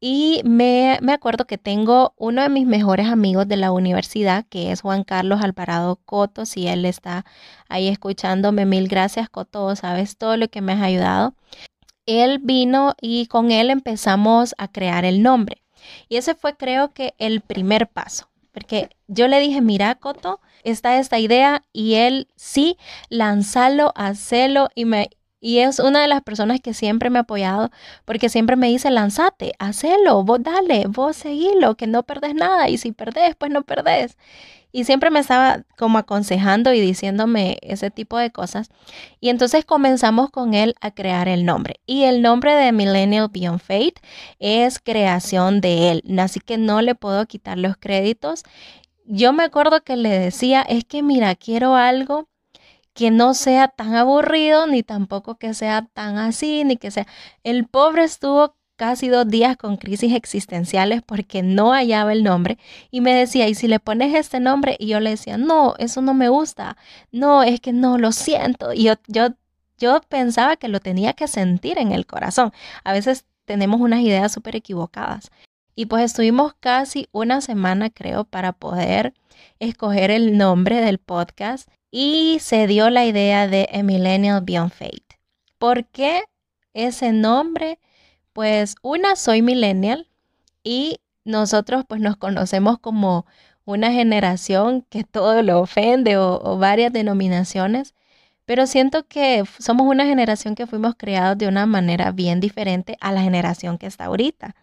Y 0.00 0.42
me, 0.44 0.98
me, 1.02 1.12
acuerdo 1.12 1.46
que 1.46 1.58
tengo 1.58 2.14
uno 2.16 2.42
de 2.42 2.48
mis 2.48 2.66
mejores 2.66 3.08
amigos 3.08 3.48
de 3.48 3.56
la 3.56 3.72
universidad, 3.72 4.46
que 4.48 4.72
es 4.72 4.82
Juan 4.82 5.04
Carlos 5.04 5.40
Alvarado 5.42 5.96
Coto. 6.04 6.46
Si 6.46 6.68
él 6.68 6.84
está 6.84 7.24
ahí 7.68 7.88
escuchándome, 7.88 8.66
mil 8.66 8.88
gracias, 8.88 9.28
Coto. 9.28 9.74
Sabes 9.76 10.16
todo 10.18 10.36
lo 10.36 10.48
que 10.48 10.60
me 10.60 10.72
has 10.72 10.82
ayudado. 10.82 11.34
Él 12.06 12.38
vino 12.42 12.94
y 13.00 13.26
con 13.26 13.50
él 13.50 13.70
empezamos 13.70 14.54
a 14.58 14.68
crear 14.68 15.04
el 15.04 15.22
nombre. 15.22 15.62
Y 16.08 16.16
ese 16.16 16.34
fue, 16.34 16.56
creo 16.56 16.92
que, 16.92 17.14
el 17.18 17.40
primer 17.40 17.88
paso. 17.88 18.27
Porque 18.58 18.90
yo 19.06 19.28
le 19.28 19.38
dije, 19.38 19.60
mira, 19.60 19.94
Coto, 19.94 20.40
está 20.64 20.98
esta 20.98 21.20
idea 21.20 21.62
y 21.72 21.94
él 21.94 22.26
sí, 22.34 22.76
lanzalo, 23.08 23.92
hacelo 23.94 24.68
y 24.74 24.84
me, 24.84 25.10
y 25.40 25.58
es 25.60 25.78
una 25.78 26.02
de 26.02 26.08
las 26.08 26.22
personas 26.22 26.60
que 26.60 26.74
siempre 26.74 27.08
me 27.08 27.20
ha 27.20 27.22
apoyado 27.22 27.70
porque 28.04 28.28
siempre 28.28 28.56
me 28.56 28.66
dice, 28.66 28.90
lanzate, 28.90 29.52
hacelo, 29.60 30.24
vos 30.24 30.42
dale, 30.42 30.86
vos 30.88 31.14
seguilo, 31.14 31.76
que 31.76 31.86
no 31.86 32.02
perdés 32.02 32.34
nada 32.34 32.68
y 32.68 32.78
si 32.78 32.90
perdés, 32.90 33.36
pues 33.36 33.52
no 33.52 33.62
perdés. 33.62 34.16
Y 34.70 34.84
siempre 34.84 35.10
me 35.10 35.20
estaba 35.20 35.64
como 35.76 35.98
aconsejando 35.98 36.72
y 36.72 36.80
diciéndome 36.80 37.58
ese 37.62 37.90
tipo 37.90 38.18
de 38.18 38.30
cosas. 38.30 38.70
Y 39.20 39.30
entonces 39.30 39.64
comenzamos 39.64 40.30
con 40.30 40.54
él 40.54 40.74
a 40.80 40.90
crear 40.90 41.28
el 41.28 41.44
nombre. 41.44 41.80
Y 41.86 42.04
el 42.04 42.22
nombre 42.22 42.54
de 42.54 42.72
Millennial 42.72 43.28
Beyond 43.32 43.60
Fate 43.60 43.94
es 44.38 44.78
creación 44.78 45.60
de 45.60 45.90
él. 45.90 46.18
Así 46.18 46.40
que 46.40 46.58
no 46.58 46.82
le 46.82 46.94
puedo 46.94 47.24
quitar 47.26 47.58
los 47.58 47.76
créditos. 47.76 48.42
Yo 49.06 49.32
me 49.32 49.44
acuerdo 49.44 49.82
que 49.82 49.96
le 49.96 50.10
decía, 50.10 50.62
es 50.62 50.84
que 50.84 51.02
mira, 51.02 51.34
quiero 51.34 51.74
algo 51.74 52.28
que 52.92 53.10
no 53.12 53.32
sea 53.34 53.68
tan 53.68 53.94
aburrido, 53.94 54.66
ni 54.66 54.82
tampoco 54.82 55.36
que 55.38 55.54
sea 55.54 55.86
tan 55.94 56.18
así, 56.18 56.64
ni 56.64 56.76
que 56.76 56.90
sea... 56.90 57.06
El 57.44 57.68
pobre 57.68 58.02
estuvo 58.02 58.56
casi 58.78 59.08
dos 59.08 59.28
días 59.28 59.56
con 59.56 59.76
crisis 59.76 60.14
existenciales 60.14 61.02
porque 61.02 61.42
no 61.42 61.72
hallaba 61.72 62.12
el 62.12 62.22
nombre 62.22 62.58
y 62.92 63.00
me 63.00 63.12
decía, 63.12 63.48
¿y 63.48 63.54
si 63.54 63.66
le 63.66 63.80
pones 63.80 64.14
este 64.14 64.38
nombre? 64.38 64.76
Y 64.78 64.86
yo 64.86 65.00
le 65.00 65.10
decía, 65.10 65.36
no, 65.36 65.74
eso 65.78 66.00
no 66.00 66.14
me 66.14 66.28
gusta, 66.28 66.76
no, 67.10 67.42
es 67.42 67.60
que 67.60 67.72
no, 67.72 67.98
lo 67.98 68.12
siento. 68.12 68.72
Y 68.72 68.84
yo, 68.84 68.94
yo, 69.08 69.30
yo 69.78 70.00
pensaba 70.08 70.56
que 70.56 70.68
lo 70.68 70.78
tenía 70.78 71.12
que 71.12 71.26
sentir 71.26 71.76
en 71.76 71.90
el 71.90 72.06
corazón. 72.06 72.52
A 72.84 72.92
veces 72.92 73.26
tenemos 73.44 73.80
unas 73.80 74.00
ideas 74.00 74.30
súper 74.32 74.54
equivocadas. 74.54 75.30
Y 75.74 75.86
pues 75.86 76.04
estuvimos 76.04 76.54
casi 76.60 77.08
una 77.10 77.40
semana, 77.40 77.90
creo, 77.90 78.24
para 78.24 78.52
poder 78.52 79.12
escoger 79.58 80.12
el 80.12 80.38
nombre 80.38 80.80
del 80.80 80.98
podcast 80.98 81.68
y 81.90 82.38
se 82.40 82.68
dio 82.68 82.90
la 82.90 83.04
idea 83.04 83.48
de 83.48 83.68
A 83.72 83.82
Millennial 83.82 84.42
Beyond 84.42 84.72
Fate. 84.72 85.18
¿Por 85.58 85.84
qué 85.86 86.22
ese 86.74 87.12
nombre? 87.12 87.80
Pues 88.38 88.76
una, 88.82 89.16
soy 89.16 89.42
millennial 89.42 90.06
y 90.62 91.00
nosotros 91.24 91.84
pues 91.88 92.00
nos 92.00 92.16
conocemos 92.16 92.78
como 92.78 93.26
una 93.64 93.90
generación 93.90 94.82
que 94.82 95.02
todo 95.02 95.42
lo 95.42 95.58
ofende 95.58 96.18
o, 96.18 96.40
o 96.40 96.56
varias 96.56 96.92
denominaciones, 96.92 97.96
pero 98.44 98.68
siento 98.68 99.08
que 99.08 99.42
somos 99.58 99.88
una 99.88 100.06
generación 100.06 100.54
que 100.54 100.68
fuimos 100.68 100.94
creados 100.96 101.36
de 101.36 101.48
una 101.48 101.66
manera 101.66 102.12
bien 102.12 102.38
diferente 102.38 102.96
a 103.00 103.10
la 103.10 103.22
generación 103.22 103.76
que 103.76 103.86
está 103.88 104.04
ahorita. 104.04 104.54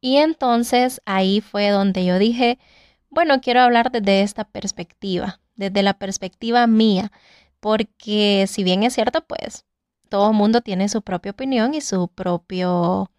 Y 0.00 0.18
entonces 0.18 1.02
ahí 1.06 1.40
fue 1.40 1.70
donde 1.70 2.04
yo 2.04 2.20
dije, 2.20 2.60
bueno, 3.08 3.40
quiero 3.40 3.62
hablar 3.62 3.90
desde 3.90 4.22
esta 4.22 4.44
perspectiva, 4.44 5.40
desde 5.56 5.82
la 5.82 5.94
perspectiva 5.94 6.68
mía, 6.68 7.10
porque 7.58 8.46
si 8.46 8.62
bien 8.62 8.84
es 8.84 8.94
cierto, 8.94 9.22
pues 9.22 9.64
todo 10.10 10.30
el 10.30 10.36
mundo 10.36 10.60
tiene 10.60 10.90
su 10.90 11.00
propia 11.00 11.32
opinión 11.32 11.72
y 11.72 11.80
su 11.80 12.08
propio 12.08 13.10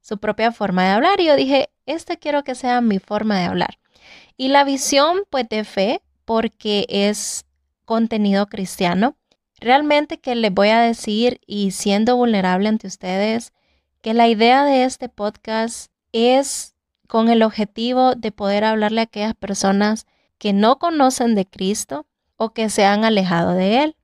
su 0.00 0.18
propia 0.18 0.52
forma 0.52 0.84
de 0.84 0.90
hablar 0.90 1.20
y 1.20 1.26
yo 1.26 1.34
dije, 1.34 1.70
esta 1.86 2.16
quiero 2.16 2.44
que 2.44 2.54
sea 2.54 2.82
mi 2.82 2.98
forma 2.98 3.38
de 3.38 3.46
hablar. 3.46 3.78
Y 4.36 4.48
la 4.48 4.62
visión 4.62 5.22
pues 5.30 5.48
de 5.48 5.64
fe 5.64 6.02
porque 6.26 6.86
es 6.90 7.46
contenido 7.86 8.46
cristiano. 8.46 9.16
Realmente 9.60 10.20
que 10.20 10.34
les 10.34 10.52
voy 10.52 10.68
a 10.68 10.80
decir 10.80 11.40
y 11.46 11.70
siendo 11.70 12.16
vulnerable 12.16 12.68
ante 12.68 12.86
ustedes 12.86 13.52
que 14.02 14.12
la 14.12 14.28
idea 14.28 14.64
de 14.64 14.84
este 14.84 15.08
podcast 15.08 15.90
es 16.12 16.74
con 17.08 17.30
el 17.30 17.42
objetivo 17.42 18.14
de 18.14 18.30
poder 18.32 18.64
hablarle 18.64 19.00
a 19.00 19.04
aquellas 19.04 19.34
personas 19.34 20.06
que 20.36 20.52
no 20.52 20.78
conocen 20.78 21.34
de 21.34 21.46
Cristo 21.46 22.06
o 22.36 22.52
que 22.52 22.68
se 22.68 22.84
han 22.84 23.04
alejado 23.04 23.52
de 23.52 23.82
Él. 23.84 23.96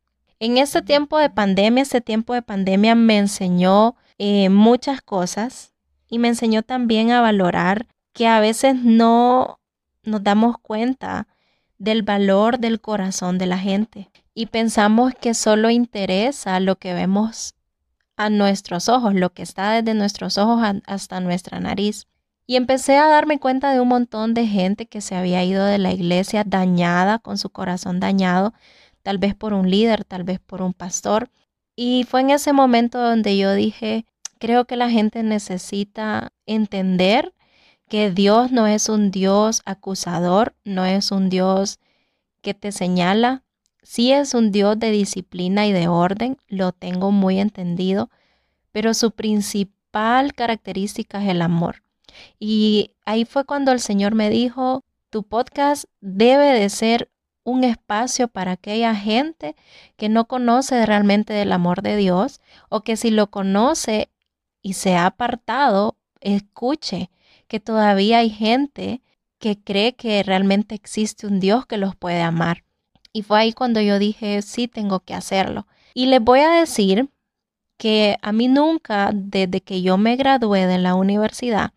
En 0.43 0.57
este 0.57 0.81
tiempo 0.81 1.19
de 1.19 1.29
pandemia, 1.29 1.83
este 1.83 2.01
tiempo 2.01 2.33
de 2.33 2.41
pandemia 2.41 2.95
me 2.95 3.19
enseñó 3.19 3.95
eh, 4.17 4.49
muchas 4.49 5.03
cosas 5.03 5.75
y 6.09 6.19
me 6.19 6.29
enseñó 6.29 6.63
también 6.63 7.11
a 7.11 7.21
valorar 7.21 7.87
que 8.15 8.27
a 8.27 8.41
veces 8.41 8.75
no 8.77 9.61
nos 10.03 10.25
damos 10.25 10.57
cuenta 10.57 11.29
del 11.77 12.03
valor 12.03 12.59
del 12.59 12.81
corazón 12.81 13.37
de 13.37 13.47
la 13.47 13.59
gente 13.59 14.11
y 14.33 14.47
pensamos 14.47 15.13
que 15.15 15.35
solo 15.35 15.69
interesa 15.69 16.59
lo 16.59 16.77
que 16.77 16.95
vemos 16.95 17.55
a 18.17 18.31
nuestros 18.31 18.89
ojos, 18.89 19.13
lo 19.13 19.35
que 19.35 19.43
está 19.43 19.73
desde 19.73 19.93
nuestros 19.93 20.39
ojos 20.39 20.67
hasta 20.87 21.21
nuestra 21.21 21.61
nariz. 21.61 22.07
Y 22.47 22.57
empecé 22.57 22.97
a 22.97 23.07
darme 23.07 23.39
cuenta 23.39 23.73
de 23.73 23.81
un 23.81 23.89
montón 23.89 24.33
de 24.33 24.47
gente 24.47 24.87
que 24.87 25.03
se 25.03 25.17
había 25.17 25.45
ido 25.45 25.67
de 25.67 25.79
la 25.79 25.93
iglesia 25.93 26.45
dañada, 26.45 27.19
con 27.19 27.37
su 27.37 27.51
corazón 27.51 28.01
dañado, 28.01 28.55
tal 29.03 29.19
vez 29.19 29.35
por 29.35 29.53
un 29.53 29.71
líder, 29.71 30.05
tal 30.05 30.25
vez 30.25 30.41
por 30.41 30.63
un 30.63 30.73
pastor. 30.73 31.31
Y 31.77 32.05
fue 32.05 32.21
en 32.21 32.31
ese 32.31 32.53
momento 32.53 32.99
donde 32.99 33.37
yo 33.37 33.55
dije, 33.55 34.07
creo 34.39 34.65
que 34.65 34.77
la 34.77 34.91
gente 34.91 35.23
necesita 35.23 36.33
entender 36.47 37.35
que 37.89 38.11
Dios 38.11 38.53
no 38.53 38.67
es 38.67 38.89
un 38.89 39.11
Dios 39.11 39.63
acusador, 39.65 40.55
no 40.65 40.85
es 40.85 41.11
un 41.11 41.29
Dios 41.29 41.79
que 42.41 42.55
te 42.55 42.73
señala, 42.73 43.43
sí 43.83 44.13
es 44.13 44.35
un 44.35 44.53
Dios 44.53 44.79
de 44.79 44.91
disciplina 44.91 45.67
y 45.67 45.73
de 45.73 45.89
orden, 45.89 46.37
lo 46.49 46.73
tengo 46.73 47.11
muy 47.11 47.41
entendido, 47.41 48.09
pero 48.73 48.95
su 48.95 49.11
principal 49.11 50.35
característica 50.35 51.23
es 51.23 51.31
el 51.31 51.43
amor. 51.43 51.83
Y 52.39 52.93
ahí 53.05 53.25
fue 53.25 53.45
cuando 53.45 53.73
el 53.73 53.81
Señor 53.81 54.15
me 54.15 54.31
dijo, 54.31 54.85
tu 55.11 55.25
podcast 55.25 55.85
debe 56.01 56.53
de 56.53 56.69
ser 56.69 57.11
un 57.45 57.65
espacio 57.65 58.29
para 58.29 58.53
aquella 58.53 58.95
gente 58.95 59.57
que 59.97 60.09
no 60.09 60.27
conoce 60.27 60.85
realmente 60.87 61.33
del 61.33 61.53
amor 61.53 61.83
de 61.83 61.97
Dios 61.97 62.41
o 62.69 62.83
que 62.83 62.97
si 62.97 63.11
lo 63.11 63.31
conoce 63.31 64.11
y 64.63 64.75
se 64.75 64.95
ha 64.95 65.07
apartado, 65.07 65.97
escuche 66.21 67.11
que 67.49 67.61
todavía 67.61 68.19
hay 68.19 68.31
gente 68.31 69.03
que 69.39 69.59
cree 69.59 69.95
que 69.95 70.23
realmente 70.23 70.75
existe 70.75 71.27
un 71.27 71.41
Dios 71.41 71.67
que 71.67 71.79
los 71.79 71.97
puede 71.97 72.23
amar. 72.23 72.65
Y 73.13 73.23
fue 73.23 73.41
ahí 73.41 73.53
cuando 73.53 73.81
yo 73.81 73.99
dije, 73.99 74.43
sí, 74.43 74.69
tengo 74.69 75.01
que 75.01 75.15
hacerlo. 75.15 75.67
Y 75.95 76.07
les 76.07 76.21
voy 76.21 76.41
a 76.41 76.51
decir 76.51 77.09
que 77.77 78.19
a 78.23 78.33
mí 78.33 78.47
nunca, 78.47 79.11
desde 79.13 79.63
que 79.63 79.83
yo 79.83 79.97
me 79.97 80.17
gradué 80.17 80.67
de 80.67 80.79
la 80.79 80.95
universidad, 80.95 81.73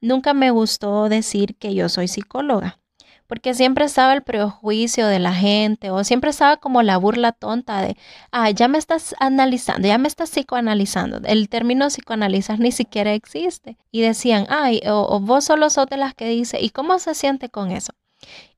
nunca 0.00 0.34
me 0.34 0.50
gustó 0.50 1.08
decir 1.08 1.56
que 1.56 1.74
yo 1.74 1.88
soy 1.88 2.08
psicóloga, 2.08 2.78
porque 3.26 3.54
siempre 3.54 3.84
estaba 3.84 4.12
el 4.12 4.22
prejuicio 4.22 5.06
de 5.06 5.18
la 5.18 5.34
gente 5.34 5.90
o 5.90 6.04
siempre 6.04 6.30
estaba 6.30 6.56
como 6.56 6.82
la 6.82 6.96
burla 6.96 7.32
tonta 7.32 7.82
de, 7.82 7.96
ah, 8.30 8.50
ya 8.50 8.68
me 8.68 8.78
estás 8.78 9.14
analizando, 9.18 9.88
ya 9.88 9.98
me 9.98 10.08
estás 10.08 10.30
psicoanalizando. 10.30 11.20
El 11.24 11.48
término 11.48 11.88
psicoanalizar 11.88 12.58
ni 12.60 12.72
siquiera 12.72 13.12
existe. 13.12 13.76
Y 13.90 14.00
decían, 14.00 14.46
ay, 14.48 14.80
o, 14.86 15.20
vos 15.20 15.44
solo 15.44 15.70
sos 15.70 15.86
de 15.86 15.96
las 15.96 16.14
que 16.14 16.28
dice, 16.28 16.60
¿y 16.60 16.70
cómo 16.70 16.98
se 16.98 17.14
siente 17.14 17.48
con 17.48 17.70
eso? 17.70 17.92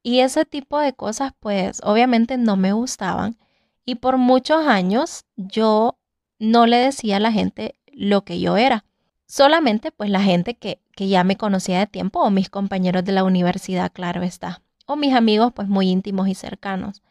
Y 0.03 0.21
ese 0.21 0.45
tipo 0.45 0.79
de 0.79 0.93
cosas, 0.93 1.33
pues 1.41 1.81
obviamente 1.83 2.37
no 2.37 2.57
me 2.57 2.73
gustaban. 2.73 3.37
Y 3.85 3.97
por 3.97 4.19
muchos 4.19 4.67
años 4.67 5.25
yo 5.37 5.99
no 6.39 6.67
le 6.67 6.77
decía 6.77 7.17
a 7.17 7.21
la 7.21 7.33
gente 7.33 7.75
lo 7.93 8.23
que 8.23 8.41
yo 8.41 8.57
era. 8.57 8.85
Solamente 9.27 9.93
pues 9.93 10.11
la 10.11 10.23
gente 10.23 10.55
que, 10.55 10.81
que 10.99 11.07
ya 11.07 11.23
me 11.23 11.37
conocía 11.37 11.79
de 11.79 11.87
tiempo 11.87 12.21
o 12.21 12.29
mis 12.29 12.51
compañeros 12.51 13.05
de 13.05 13.13
la 13.13 13.23
universidad, 13.23 13.93
claro 13.93 14.25
está. 14.25 14.63
O 14.85 14.97
mis 14.97 15.15
amigos 15.15 15.53
pues 15.55 15.69
muy 15.69 15.89
íntimos 15.91 16.27
y 16.27 16.35
cercanos. 16.35 17.05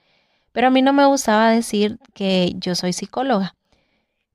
Pero 0.51 0.67
a 0.67 0.70
mí 0.72 0.82
no 0.82 0.91
me 0.91 1.06
gustaba 1.06 1.51
decir 1.51 1.98
que 2.13 2.51
yo 2.58 2.75
soy 2.75 2.91
psicóloga. 2.91 3.56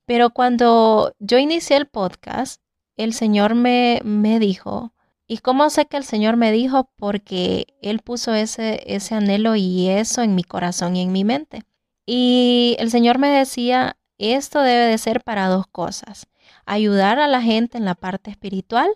Pero 0.07 0.31
cuando 0.31 1.13
yo 1.19 1.37
inicié 1.37 1.77
el 1.77 1.85
podcast, 1.85 2.63
el 2.97 3.13
Señor 3.13 3.53
me, 3.53 4.01
me 4.03 4.39
dijo, 4.39 4.91
¿y 5.27 5.37
cómo 5.37 5.69
sé 5.69 5.85
que 5.85 5.97
el 5.97 6.03
Señor 6.03 6.35
me 6.35 6.51
dijo? 6.51 6.89
Porque 6.95 7.67
Él 7.79 7.99
puso 7.99 8.33
ese, 8.33 8.81
ese 8.87 9.13
anhelo 9.13 9.55
y 9.55 9.87
eso 9.87 10.23
en 10.23 10.33
mi 10.33 10.43
corazón 10.43 10.95
y 10.95 11.03
en 11.03 11.11
mi 11.11 11.23
mente. 11.23 11.61
Y 12.07 12.75
el 12.79 12.89
Señor 12.89 13.19
me 13.19 13.29
decía, 13.29 13.97
esto 14.17 14.61
debe 14.61 14.87
de 14.87 14.97
ser 14.97 15.23
para 15.23 15.47
dos 15.47 15.67
cosas. 15.67 16.25
Ayudar 16.65 17.19
a 17.19 17.27
la 17.27 17.43
gente 17.43 17.77
en 17.77 17.85
la 17.85 17.93
parte 17.93 18.31
espiritual 18.31 18.89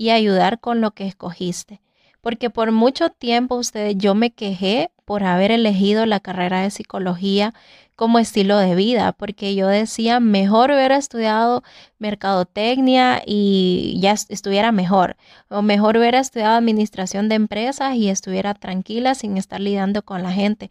y 0.00 0.08
ayudar 0.08 0.60
con 0.60 0.80
lo 0.80 0.92
que 0.92 1.06
escogiste. 1.06 1.82
Porque 2.22 2.48
por 2.48 2.72
mucho 2.72 3.10
tiempo 3.10 3.56
ustedes, 3.56 3.96
yo 3.98 4.14
me 4.14 4.30
quejé 4.30 4.90
por 5.04 5.24
haber 5.24 5.50
elegido 5.50 6.06
la 6.06 6.20
carrera 6.20 6.62
de 6.62 6.70
psicología 6.70 7.52
como 7.96 8.18
estilo 8.18 8.56
de 8.56 8.74
vida, 8.74 9.12
porque 9.12 9.54
yo 9.54 9.66
decía, 9.66 10.18
mejor 10.18 10.70
hubiera 10.70 10.96
estudiado 10.96 11.62
mercadotecnia 11.98 13.22
y 13.26 13.98
ya 14.00 14.12
estuviera 14.12 14.72
mejor, 14.72 15.18
o 15.50 15.60
mejor 15.60 15.98
hubiera 15.98 16.18
estudiado 16.18 16.56
administración 16.56 17.28
de 17.28 17.34
empresas 17.34 17.94
y 17.94 18.08
estuviera 18.08 18.54
tranquila 18.54 19.14
sin 19.14 19.36
estar 19.36 19.60
lidiando 19.60 20.00
con 20.00 20.22
la 20.22 20.32
gente. 20.32 20.70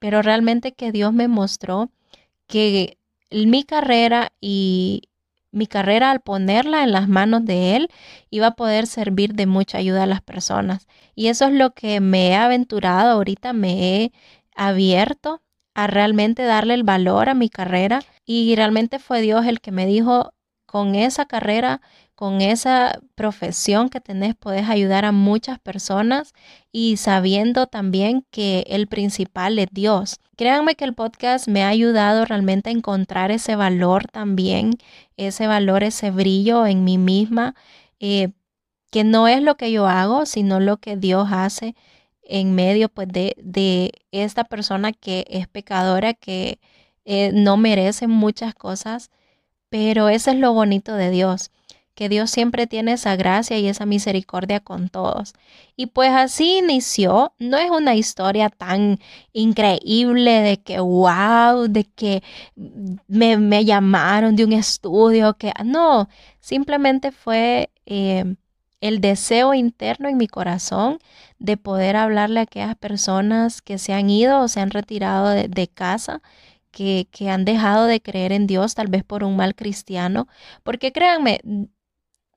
Pero 0.00 0.20
realmente 0.20 0.72
que 0.72 0.90
Dios 0.90 1.12
me 1.12 1.28
mostró 1.28 1.90
que 2.48 2.98
mi 3.30 3.62
carrera 3.62 4.32
y 4.40 5.04
mi 5.54 5.66
carrera 5.66 6.10
al 6.10 6.20
ponerla 6.20 6.82
en 6.82 6.92
las 6.92 7.08
manos 7.08 7.44
de 7.44 7.76
Él 7.76 7.88
iba 8.30 8.48
a 8.48 8.54
poder 8.56 8.86
servir 8.86 9.34
de 9.34 9.46
mucha 9.46 9.78
ayuda 9.78 10.02
a 10.02 10.06
las 10.06 10.20
personas. 10.20 10.86
Y 11.14 11.28
eso 11.28 11.46
es 11.46 11.52
lo 11.52 11.74
que 11.74 12.00
me 12.00 12.28
he 12.28 12.34
aventurado 12.36 13.12
ahorita, 13.12 13.52
me 13.52 14.02
he 14.04 14.12
abierto 14.56 15.42
a 15.74 15.86
realmente 15.86 16.42
darle 16.44 16.74
el 16.74 16.84
valor 16.84 17.28
a 17.28 17.34
mi 17.34 17.48
carrera 17.48 18.00
y 18.24 18.54
realmente 18.56 18.98
fue 18.98 19.20
Dios 19.20 19.46
el 19.46 19.60
que 19.60 19.72
me 19.72 19.86
dijo, 19.86 20.32
con 20.66 20.96
esa 20.96 21.26
carrera 21.26 21.80
con 22.14 22.40
esa 22.40 23.00
profesión 23.14 23.88
que 23.88 24.00
tenés, 24.00 24.34
podés 24.34 24.68
ayudar 24.68 25.04
a 25.04 25.12
muchas 25.12 25.58
personas 25.58 26.32
y 26.72 26.96
sabiendo 26.96 27.66
también 27.66 28.24
que 28.30 28.64
el 28.68 28.86
principal 28.86 29.58
es 29.58 29.68
Dios. 29.72 30.20
Créanme 30.36 30.76
que 30.76 30.84
el 30.84 30.94
podcast 30.94 31.48
me 31.48 31.62
ha 31.62 31.68
ayudado 31.68 32.24
realmente 32.24 32.70
a 32.70 32.72
encontrar 32.72 33.30
ese 33.30 33.56
valor 33.56 34.06
también, 34.06 34.72
ese 35.16 35.46
valor, 35.46 35.82
ese 35.82 36.10
brillo 36.10 36.66
en 36.66 36.84
mí 36.84 36.98
misma, 36.98 37.54
eh, 38.00 38.30
que 38.90 39.04
no 39.04 39.26
es 39.28 39.42
lo 39.42 39.56
que 39.56 39.72
yo 39.72 39.86
hago, 39.86 40.26
sino 40.26 40.60
lo 40.60 40.76
que 40.78 40.96
Dios 40.96 41.28
hace 41.32 41.74
en 42.22 42.54
medio 42.54 42.88
pues 42.88 43.08
de, 43.08 43.34
de 43.42 43.92
esta 44.12 44.44
persona 44.44 44.92
que 44.92 45.24
es 45.28 45.48
pecadora, 45.48 46.14
que 46.14 46.60
eh, 47.04 47.32
no 47.34 47.56
merece 47.56 48.06
muchas 48.06 48.54
cosas, 48.54 49.10
pero 49.68 50.08
eso 50.08 50.30
es 50.30 50.38
lo 50.38 50.52
bonito 50.52 50.94
de 50.94 51.10
Dios, 51.10 51.50
que 51.94 52.08
Dios 52.08 52.30
siempre 52.30 52.66
tiene 52.66 52.92
esa 52.92 53.16
gracia 53.16 53.58
y 53.58 53.68
esa 53.68 53.86
misericordia 53.86 54.60
con 54.60 54.88
todos. 54.88 55.34
Y 55.76 55.86
pues 55.86 56.10
así 56.10 56.58
inició, 56.58 57.32
no 57.38 57.56
es 57.58 57.70
una 57.70 57.94
historia 57.94 58.50
tan 58.50 58.98
increíble 59.32 60.40
de 60.40 60.62
que, 60.62 60.80
wow, 60.80 61.68
de 61.68 61.84
que 61.84 62.22
me, 63.06 63.36
me 63.38 63.64
llamaron 63.64 64.36
de 64.36 64.44
un 64.44 64.52
estudio, 64.52 65.34
que 65.34 65.52
no, 65.64 66.08
simplemente 66.40 67.12
fue... 67.12 67.70
Eh, 67.86 68.24
el 68.84 69.00
deseo 69.00 69.54
interno 69.54 70.10
en 70.10 70.18
mi 70.18 70.28
corazón 70.28 70.98
de 71.38 71.56
poder 71.56 71.96
hablarle 71.96 72.40
a 72.40 72.42
aquellas 72.42 72.76
personas 72.76 73.62
que 73.62 73.78
se 73.78 73.94
han 73.94 74.10
ido 74.10 74.40
o 74.42 74.48
se 74.48 74.60
han 74.60 74.70
retirado 74.70 75.30
de, 75.30 75.68
casa, 75.68 76.20
que, 76.70 77.08
que, 77.10 77.30
han 77.30 77.46
dejado 77.46 77.86
de 77.86 78.02
creer 78.02 78.32
en 78.32 78.46
Dios, 78.46 78.74
tal 78.74 78.88
vez 78.88 79.02
por 79.02 79.24
un 79.24 79.36
mal 79.36 79.54
cristiano, 79.54 80.28
porque 80.64 80.92
créanme, 80.92 81.40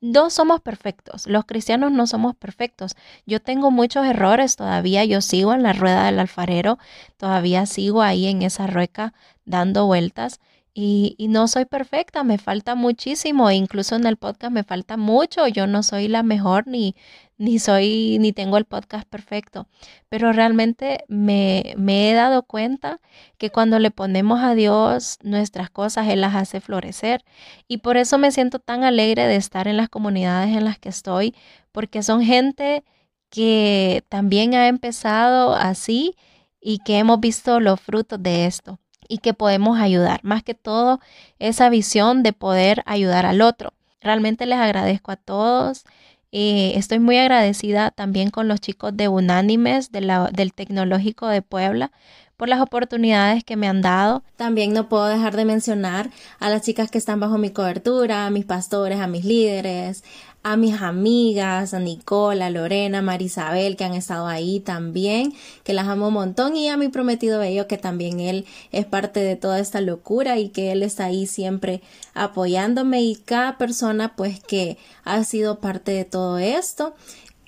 no 0.02 0.30
somos 0.30 0.62
perfectos, 0.62 1.28
los 1.28 1.46
cristianos 1.46 1.92
no 1.92 2.08
somos 2.08 2.36
perfectos. 2.36 2.96
Yo 3.26 3.42
tengo 3.42 3.72
muchos 3.72 4.06
errores 4.06 4.56
todavía, 4.56 5.06
yo 5.06 5.22
sigo 5.22 5.54
en 5.54 5.64
la 5.64 5.74
rueda 5.74 6.06
del 6.06 6.20
alfarero, 6.20 6.78
todavía 7.18 7.66
sigo 7.66 8.02
ahí 8.02 8.28
en 8.28 8.42
esa 8.42 8.68
rueca 8.68 9.14
dando 9.46 9.86
vueltas 9.86 10.40
y, 10.80 11.16
no 11.30 11.48
soy 11.48 11.66
perfecta, 11.66 12.24
me 12.24 12.38
falta 12.38 12.76
muchísimo, 12.76 13.50
incluso 13.50 13.96
en 13.96 14.06
el 14.06 14.16
podcast 14.16 14.54
me 14.54 14.64
falta 14.64 14.96
mucho, 14.96 15.48
yo 15.48 15.66
no 15.66 15.82
soy 15.82 16.08
la 16.08 16.22
mejor 16.22 16.68
ni, 16.68 16.96
ni 17.40 17.58
soy, 17.58 18.18
ni 18.20 18.32
tengo 18.32 18.58
el 18.58 18.66
podcast 18.66 19.08
perfecto, 19.10 19.68
pero 20.08 20.34
realmente 20.34 21.04
me, 21.08 21.74
me 21.78 22.12
he 22.12 22.14
dado 22.14 22.44
cuenta 22.44 23.00
que 23.40 23.50
cuando 23.50 23.80
le 23.80 23.90
ponemos 23.90 24.42
a 24.44 24.54
Dios 24.54 25.18
nuestras 25.24 25.72
cosas, 25.72 26.10
Él 26.10 26.22
las 26.22 26.36
hace 26.36 26.62
florecer 26.62 27.24
y 27.68 27.80
por 27.80 27.98
eso 27.98 28.20
me 28.20 28.32
siento 28.32 28.60
tan 28.60 28.84
alegre 28.84 29.26
de 29.26 29.36
estar 29.38 29.68
en 29.68 29.78
las 29.78 29.90
comunidades 29.90 30.56
en 30.56 30.64
las 30.64 30.78
que 30.78 30.90
estoy, 30.90 31.34
porque 31.72 32.04
son 32.04 32.22
gente 32.22 32.84
que 33.32 34.04
también 34.10 34.54
ha 34.54 34.68
empezado 34.68 35.56
así 35.56 36.16
y 36.62 36.80
que 36.80 37.00
hemos 37.00 37.20
visto 37.20 37.60
los 37.60 37.82
frutos 37.82 38.22
de 38.22 38.46
esto 38.46 38.80
y 39.08 39.20
que 39.20 39.34
podemos 39.34 39.80
ayudar. 39.80 40.20
Más 40.24 40.44
que 40.44 40.54
todo, 40.54 41.00
esa 41.40 41.70
visión 41.70 42.24
de 42.24 42.34
poder 42.34 42.84
ayudar 42.86 43.26
al 43.26 43.42
otro. 43.42 43.74
Realmente 44.02 44.46
les 44.46 44.60
agradezco 44.60 45.12
a 45.12 45.16
todos. 45.16 45.86
Eh, 46.32 46.74
estoy 46.76 47.00
muy 47.00 47.18
agradecida 47.18 47.92
también 47.92 48.30
con 48.30 48.48
los 48.48 48.60
chicos 48.60 48.96
de 48.96 49.08
Unánimes 49.08 49.92
del 49.92 50.54
Tecnológico 50.54 51.28
de 51.28 51.42
Puebla 51.42 51.92
por 52.38 52.48
las 52.48 52.62
oportunidades 52.62 53.44
que 53.44 53.56
me 53.56 53.68
han 53.68 53.82
dado. 53.82 54.24
También 54.36 54.72
no 54.72 54.88
puedo 54.88 55.08
dejar 55.08 55.36
de 55.36 55.46
mencionar 55.46 56.12
a 56.40 56.50
las 56.50 56.62
chicas 56.62 56.92
que 56.92 57.00
están 57.00 57.20
bajo 57.20 57.38
mi 57.38 57.50
cobertura, 57.50 58.28
a 58.28 58.30
mis 58.30 58.46
pastores, 58.46 59.00
a 59.00 59.08
mis 59.08 59.26
líderes, 59.26 60.04
a 60.50 60.56
mis 60.56 60.82
amigas, 60.82 61.74
a 61.74 61.80
Nicole, 61.80 62.42
a 62.42 62.50
Lorena, 62.50 63.02
Marisabel, 63.02 63.76
que 63.76 63.84
han 63.84 63.94
estado 63.94 64.28
ahí 64.28 64.62
también, 64.62 65.34
que 65.66 65.74
las 65.74 65.90
amo 65.90 66.08
un 66.08 66.14
montón, 66.14 66.56
y 66.56 66.70
a 66.70 66.78
mi 66.78 66.88
prometido 66.88 67.40
bello, 67.40 67.68
que 67.68 67.78
también 67.78 68.22
él 68.22 68.46
es 68.72 68.86
parte 68.86 69.20
de 69.20 69.36
toda 69.36 69.60
esta 69.60 69.82
locura 69.82 70.40
y 70.40 70.48
que 70.48 70.72
él 70.72 70.84
está 70.84 71.04
ahí 71.06 71.28
siempre 71.28 71.82
apoyándome 72.14 73.02
y 73.02 73.16
cada 73.16 73.58
persona 73.58 74.16
pues 74.16 74.40
que 74.40 74.78
ha 75.04 75.22
sido 75.26 75.60
parte 75.60 75.92
de 75.92 76.06
todo 76.06 76.38
esto. 76.38 76.96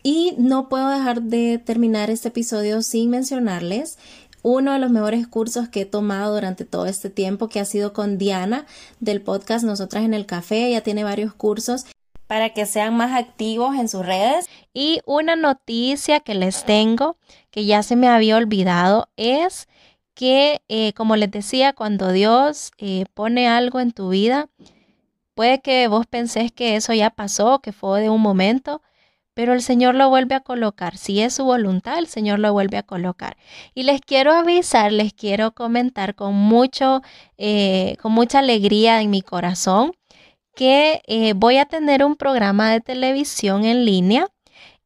Y 0.03 0.33
no 0.37 0.67
puedo 0.67 0.89
dejar 0.89 1.21
de 1.21 1.57
terminar 1.57 2.09
este 2.09 2.27
episodio 2.27 2.81
sin 2.81 3.11
mencionarles 3.11 3.97
uno 4.41 4.73
de 4.73 4.79
los 4.79 4.91
mejores 4.91 5.25
cursos 5.25 5.69
que 5.69 5.81
he 5.81 5.85
tomado 5.85 6.33
durante 6.33 6.65
todo 6.65 6.85
este 6.85 7.09
tiempo, 7.09 7.47
que 7.47 7.61
ha 7.61 7.65
sido 7.65 7.93
con 7.93 8.17
Diana 8.17 8.65
del 8.99 9.21
podcast 9.21 9.63
Nosotras 9.63 10.03
en 10.03 10.13
el 10.13 10.25
Café. 10.25 10.67
Ella 10.67 10.81
tiene 10.81 11.03
varios 11.05 11.33
cursos 11.33 11.85
para 12.29 12.51
que 12.51 12.67
sean 12.67 12.95
más 12.95 13.17
activos 13.19 13.75
en 13.75 13.89
sus 13.89 14.05
redes. 14.05 14.47
Y 14.71 15.01
una 15.07 15.35
noticia 15.35 16.19
que 16.19 16.35
les 16.35 16.63
tengo, 16.63 17.17
que 17.49 17.65
ya 17.65 17.81
se 17.81 17.95
me 17.95 18.07
había 18.07 18.37
olvidado, 18.37 19.09
es 19.17 19.67
que, 20.13 20.61
eh, 20.69 20.93
como 20.93 21.15
les 21.15 21.31
decía, 21.31 21.73
cuando 21.73 22.11
Dios 22.11 22.69
eh, 22.77 23.05
pone 23.15 23.47
algo 23.47 23.79
en 23.79 23.93
tu 23.93 24.09
vida, 24.09 24.47
puede 25.33 25.59
que 25.61 25.87
vos 25.87 26.05
pensés 26.05 26.51
que 26.51 26.75
eso 26.75 26.93
ya 26.93 27.09
pasó, 27.09 27.61
que 27.61 27.71
fue 27.71 27.99
de 27.99 28.11
un 28.11 28.21
momento, 28.21 28.83
pero 29.33 29.53
el 29.53 29.63
Señor 29.63 29.95
lo 29.95 30.07
vuelve 30.09 30.35
a 30.35 30.41
colocar. 30.41 30.97
Si 30.97 31.21
es 31.21 31.33
su 31.33 31.45
voluntad, 31.45 31.97
el 31.97 32.05
Señor 32.05 32.37
lo 32.37 32.53
vuelve 32.53 32.77
a 32.77 32.83
colocar. 32.83 33.37
Y 33.73 33.83
les 33.83 34.01
quiero 34.01 34.33
avisar, 34.33 34.91
les 34.91 35.13
quiero 35.13 35.53
comentar 35.55 36.13
con 36.13 36.35
mucho, 36.35 37.01
eh, 37.39 37.97
con 37.99 38.11
mucha 38.11 38.37
alegría 38.37 39.01
en 39.01 39.09
mi 39.09 39.23
corazón 39.23 39.93
que 40.59 41.01
eh, 41.07 41.31
voy 41.37 41.55
a 41.55 41.63
tener 41.63 42.03
un 42.03 42.17
programa 42.17 42.69
de 42.69 42.81
televisión 42.81 43.63
en 43.63 43.85
línea 43.85 44.27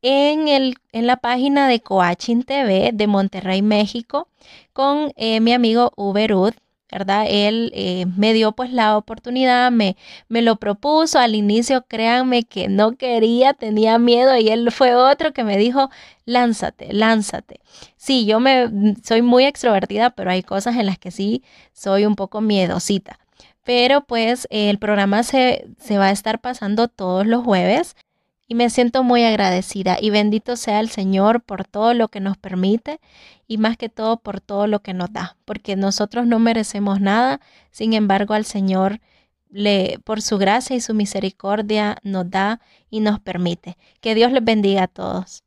en, 0.03 0.47
el, 0.47 0.75
en 0.91 1.07
la 1.07 1.17
página 1.17 1.67
de 1.67 1.79
Coaching 1.79 2.43
TV 2.43 2.91
de 2.93 3.07
Monterrey, 3.07 3.63
México, 3.63 4.27
con 4.71 5.13
eh, 5.15 5.39
mi 5.39 5.51
amigo 5.51 5.91
Uberud, 5.95 6.53
¿verdad? 6.91 7.25
Él 7.27 7.71
eh, 7.73 8.05
me 8.15 8.33
dio 8.33 8.51
pues 8.51 8.71
la 8.71 8.97
oportunidad, 8.97 9.71
me, 9.71 9.97
me 10.27 10.43
lo 10.43 10.57
propuso 10.57 11.17
al 11.17 11.33
inicio, 11.33 11.83
créanme 11.87 12.43
que 12.43 12.67
no 12.67 12.95
quería, 12.95 13.55
tenía 13.55 13.97
miedo 13.97 14.37
y 14.37 14.49
él 14.49 14.71
fue 14.71 14.93
otro 14.93 15.33
que 15.33 15.43
me 15.43 15.57
dijo, 15.57 15.89
lánzate, 16.25 16.93
lánzate. 16.93 17.61
Sí, 17.97 18.27
yo 18.27 18.39
me 18.39 18.95
soy 19.03 19.23
muy 19.23 19.45
extrovertida, 19.45 20.11
pero 20.11 20.29
hay 20.29 20.43
cosas 20.43 20.75
en 20.75 20.85
las 20.85 20.99
que 20.99 21.09
sí 21.09 21.41
soy 21.73 22.05
un 22.05 22.15
poco 22.15 22.41
miedosita 22.41 23.17
pero 23.63 24.01
pues 24.05 24.47
el 24.49 24.79
programa 24.79 25.23
se, 25.23 25.67
se 25.79 25.97
va 25.97 26.07
a 26.07 26.11
estar 26.11 26.39
pasando 26.41 26.87
todos 26.87 27.25
los 27.25 27.43
jueves 27.43 27.95
y 28.47 28.55
me 28.55 28.69
siento 28.69 29.03
muy 29.03 29.23
agradecida 29.23 29.97
y 29.99 30.09
bendito 30.09 30.55
sea 30.55 30.79
el 30.79 30.89
Señor 30.89 31.41
por 31.41 31.65
todo 31.65 31.93
lo 31.93 32.09
que 32.09 32.19
nos 32.19 32.37
permite 32.37 32.99
y 33.47 33.57
más 33.57 33.77
que 33.77 33.89
todo 33.89 34.17
por 34.17 34.41
todo 34.41 34.67
lo 34.67 34.81
que 34.81 34.93
nos 34.93 35.11
da, 35.13 35.37
porque 35.45 35.75
nosotros 35.75 36.27
no 36.27 36.39
merecemos 36.39 36.99
nada, 37.01 37.39
sin 37.71 37.93
embargo 37.93 38.33
al 38.33 38.45
Señor 38.45 38.99
le 39.49 39.99
por 40.03 40.21
su 40.21 40.37
gracia 40.37 40.75
y 40.75 40.81
su 40.81 40.93
misericordia 40.93 41.97
nos 42.03 42.29
da 42.29 42.59
y 42.89 42.99
nos 42.99 43.19
permite. 43.19 43.77
Que 44.01 44.15
Dios 44.15 44.31
les 44.31 44.43
bendiga 44.43 44.83
a 44.83 44.87
todos. 44.87 45.42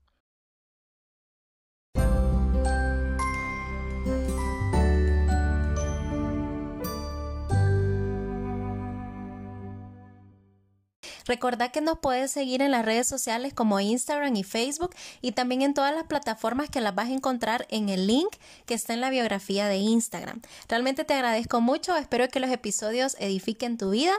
Recordad 11.26 11.70
que 11.70 11.80
nos 11.80 11.98
puedes 11.98 12.30
seguir 12.30 12.62
en 12.62 12.70
las 12.70 12.84
redes 12.84 13.08
sociales 13.08 13.52
como 13.52 13.80
Instagram 13.80 14.34
y 14.36 14.44
Facebook 14.44 14.94
y 15.20 15.32
también 15.32 15.62
en 15.62 15.74
todas 15.74 15.94
las 15.94 16.04
plataformas 16.04 16.70
que 16.70 16.80
las 16.80 16.94
vas 16.94 17.08
a 17.08 17.12
encontrar 17.12 17.66
en 17.70 17.88
el 17.88 18.06
link 18.06 18.28
que 18.64 18.74
está 18.74 18.94
en 18.94 19.00
la 19.00 19.10
biografía 19.10 19.66
de 19.66 19.76
Instagram. 19.76 20.40
Realmente 20.68 21.04
te 21.04 21.14
agradezco 21.14 21.60
mucho, 21.60 21.96
espero 21.96 22.28
que 22.28 22.40
los 22.40 22.50
episodios 22.50 23.16
edifiquen 23.18 23.78
tu 23.78 23.90
vida 23.90 24.14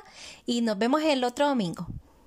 y 0.45 0.61
nos 0.61 0.77
vemos 0.77 1.01
el 1.03 1.23
otro 1.23 1.47
domingo. 1.47 1.87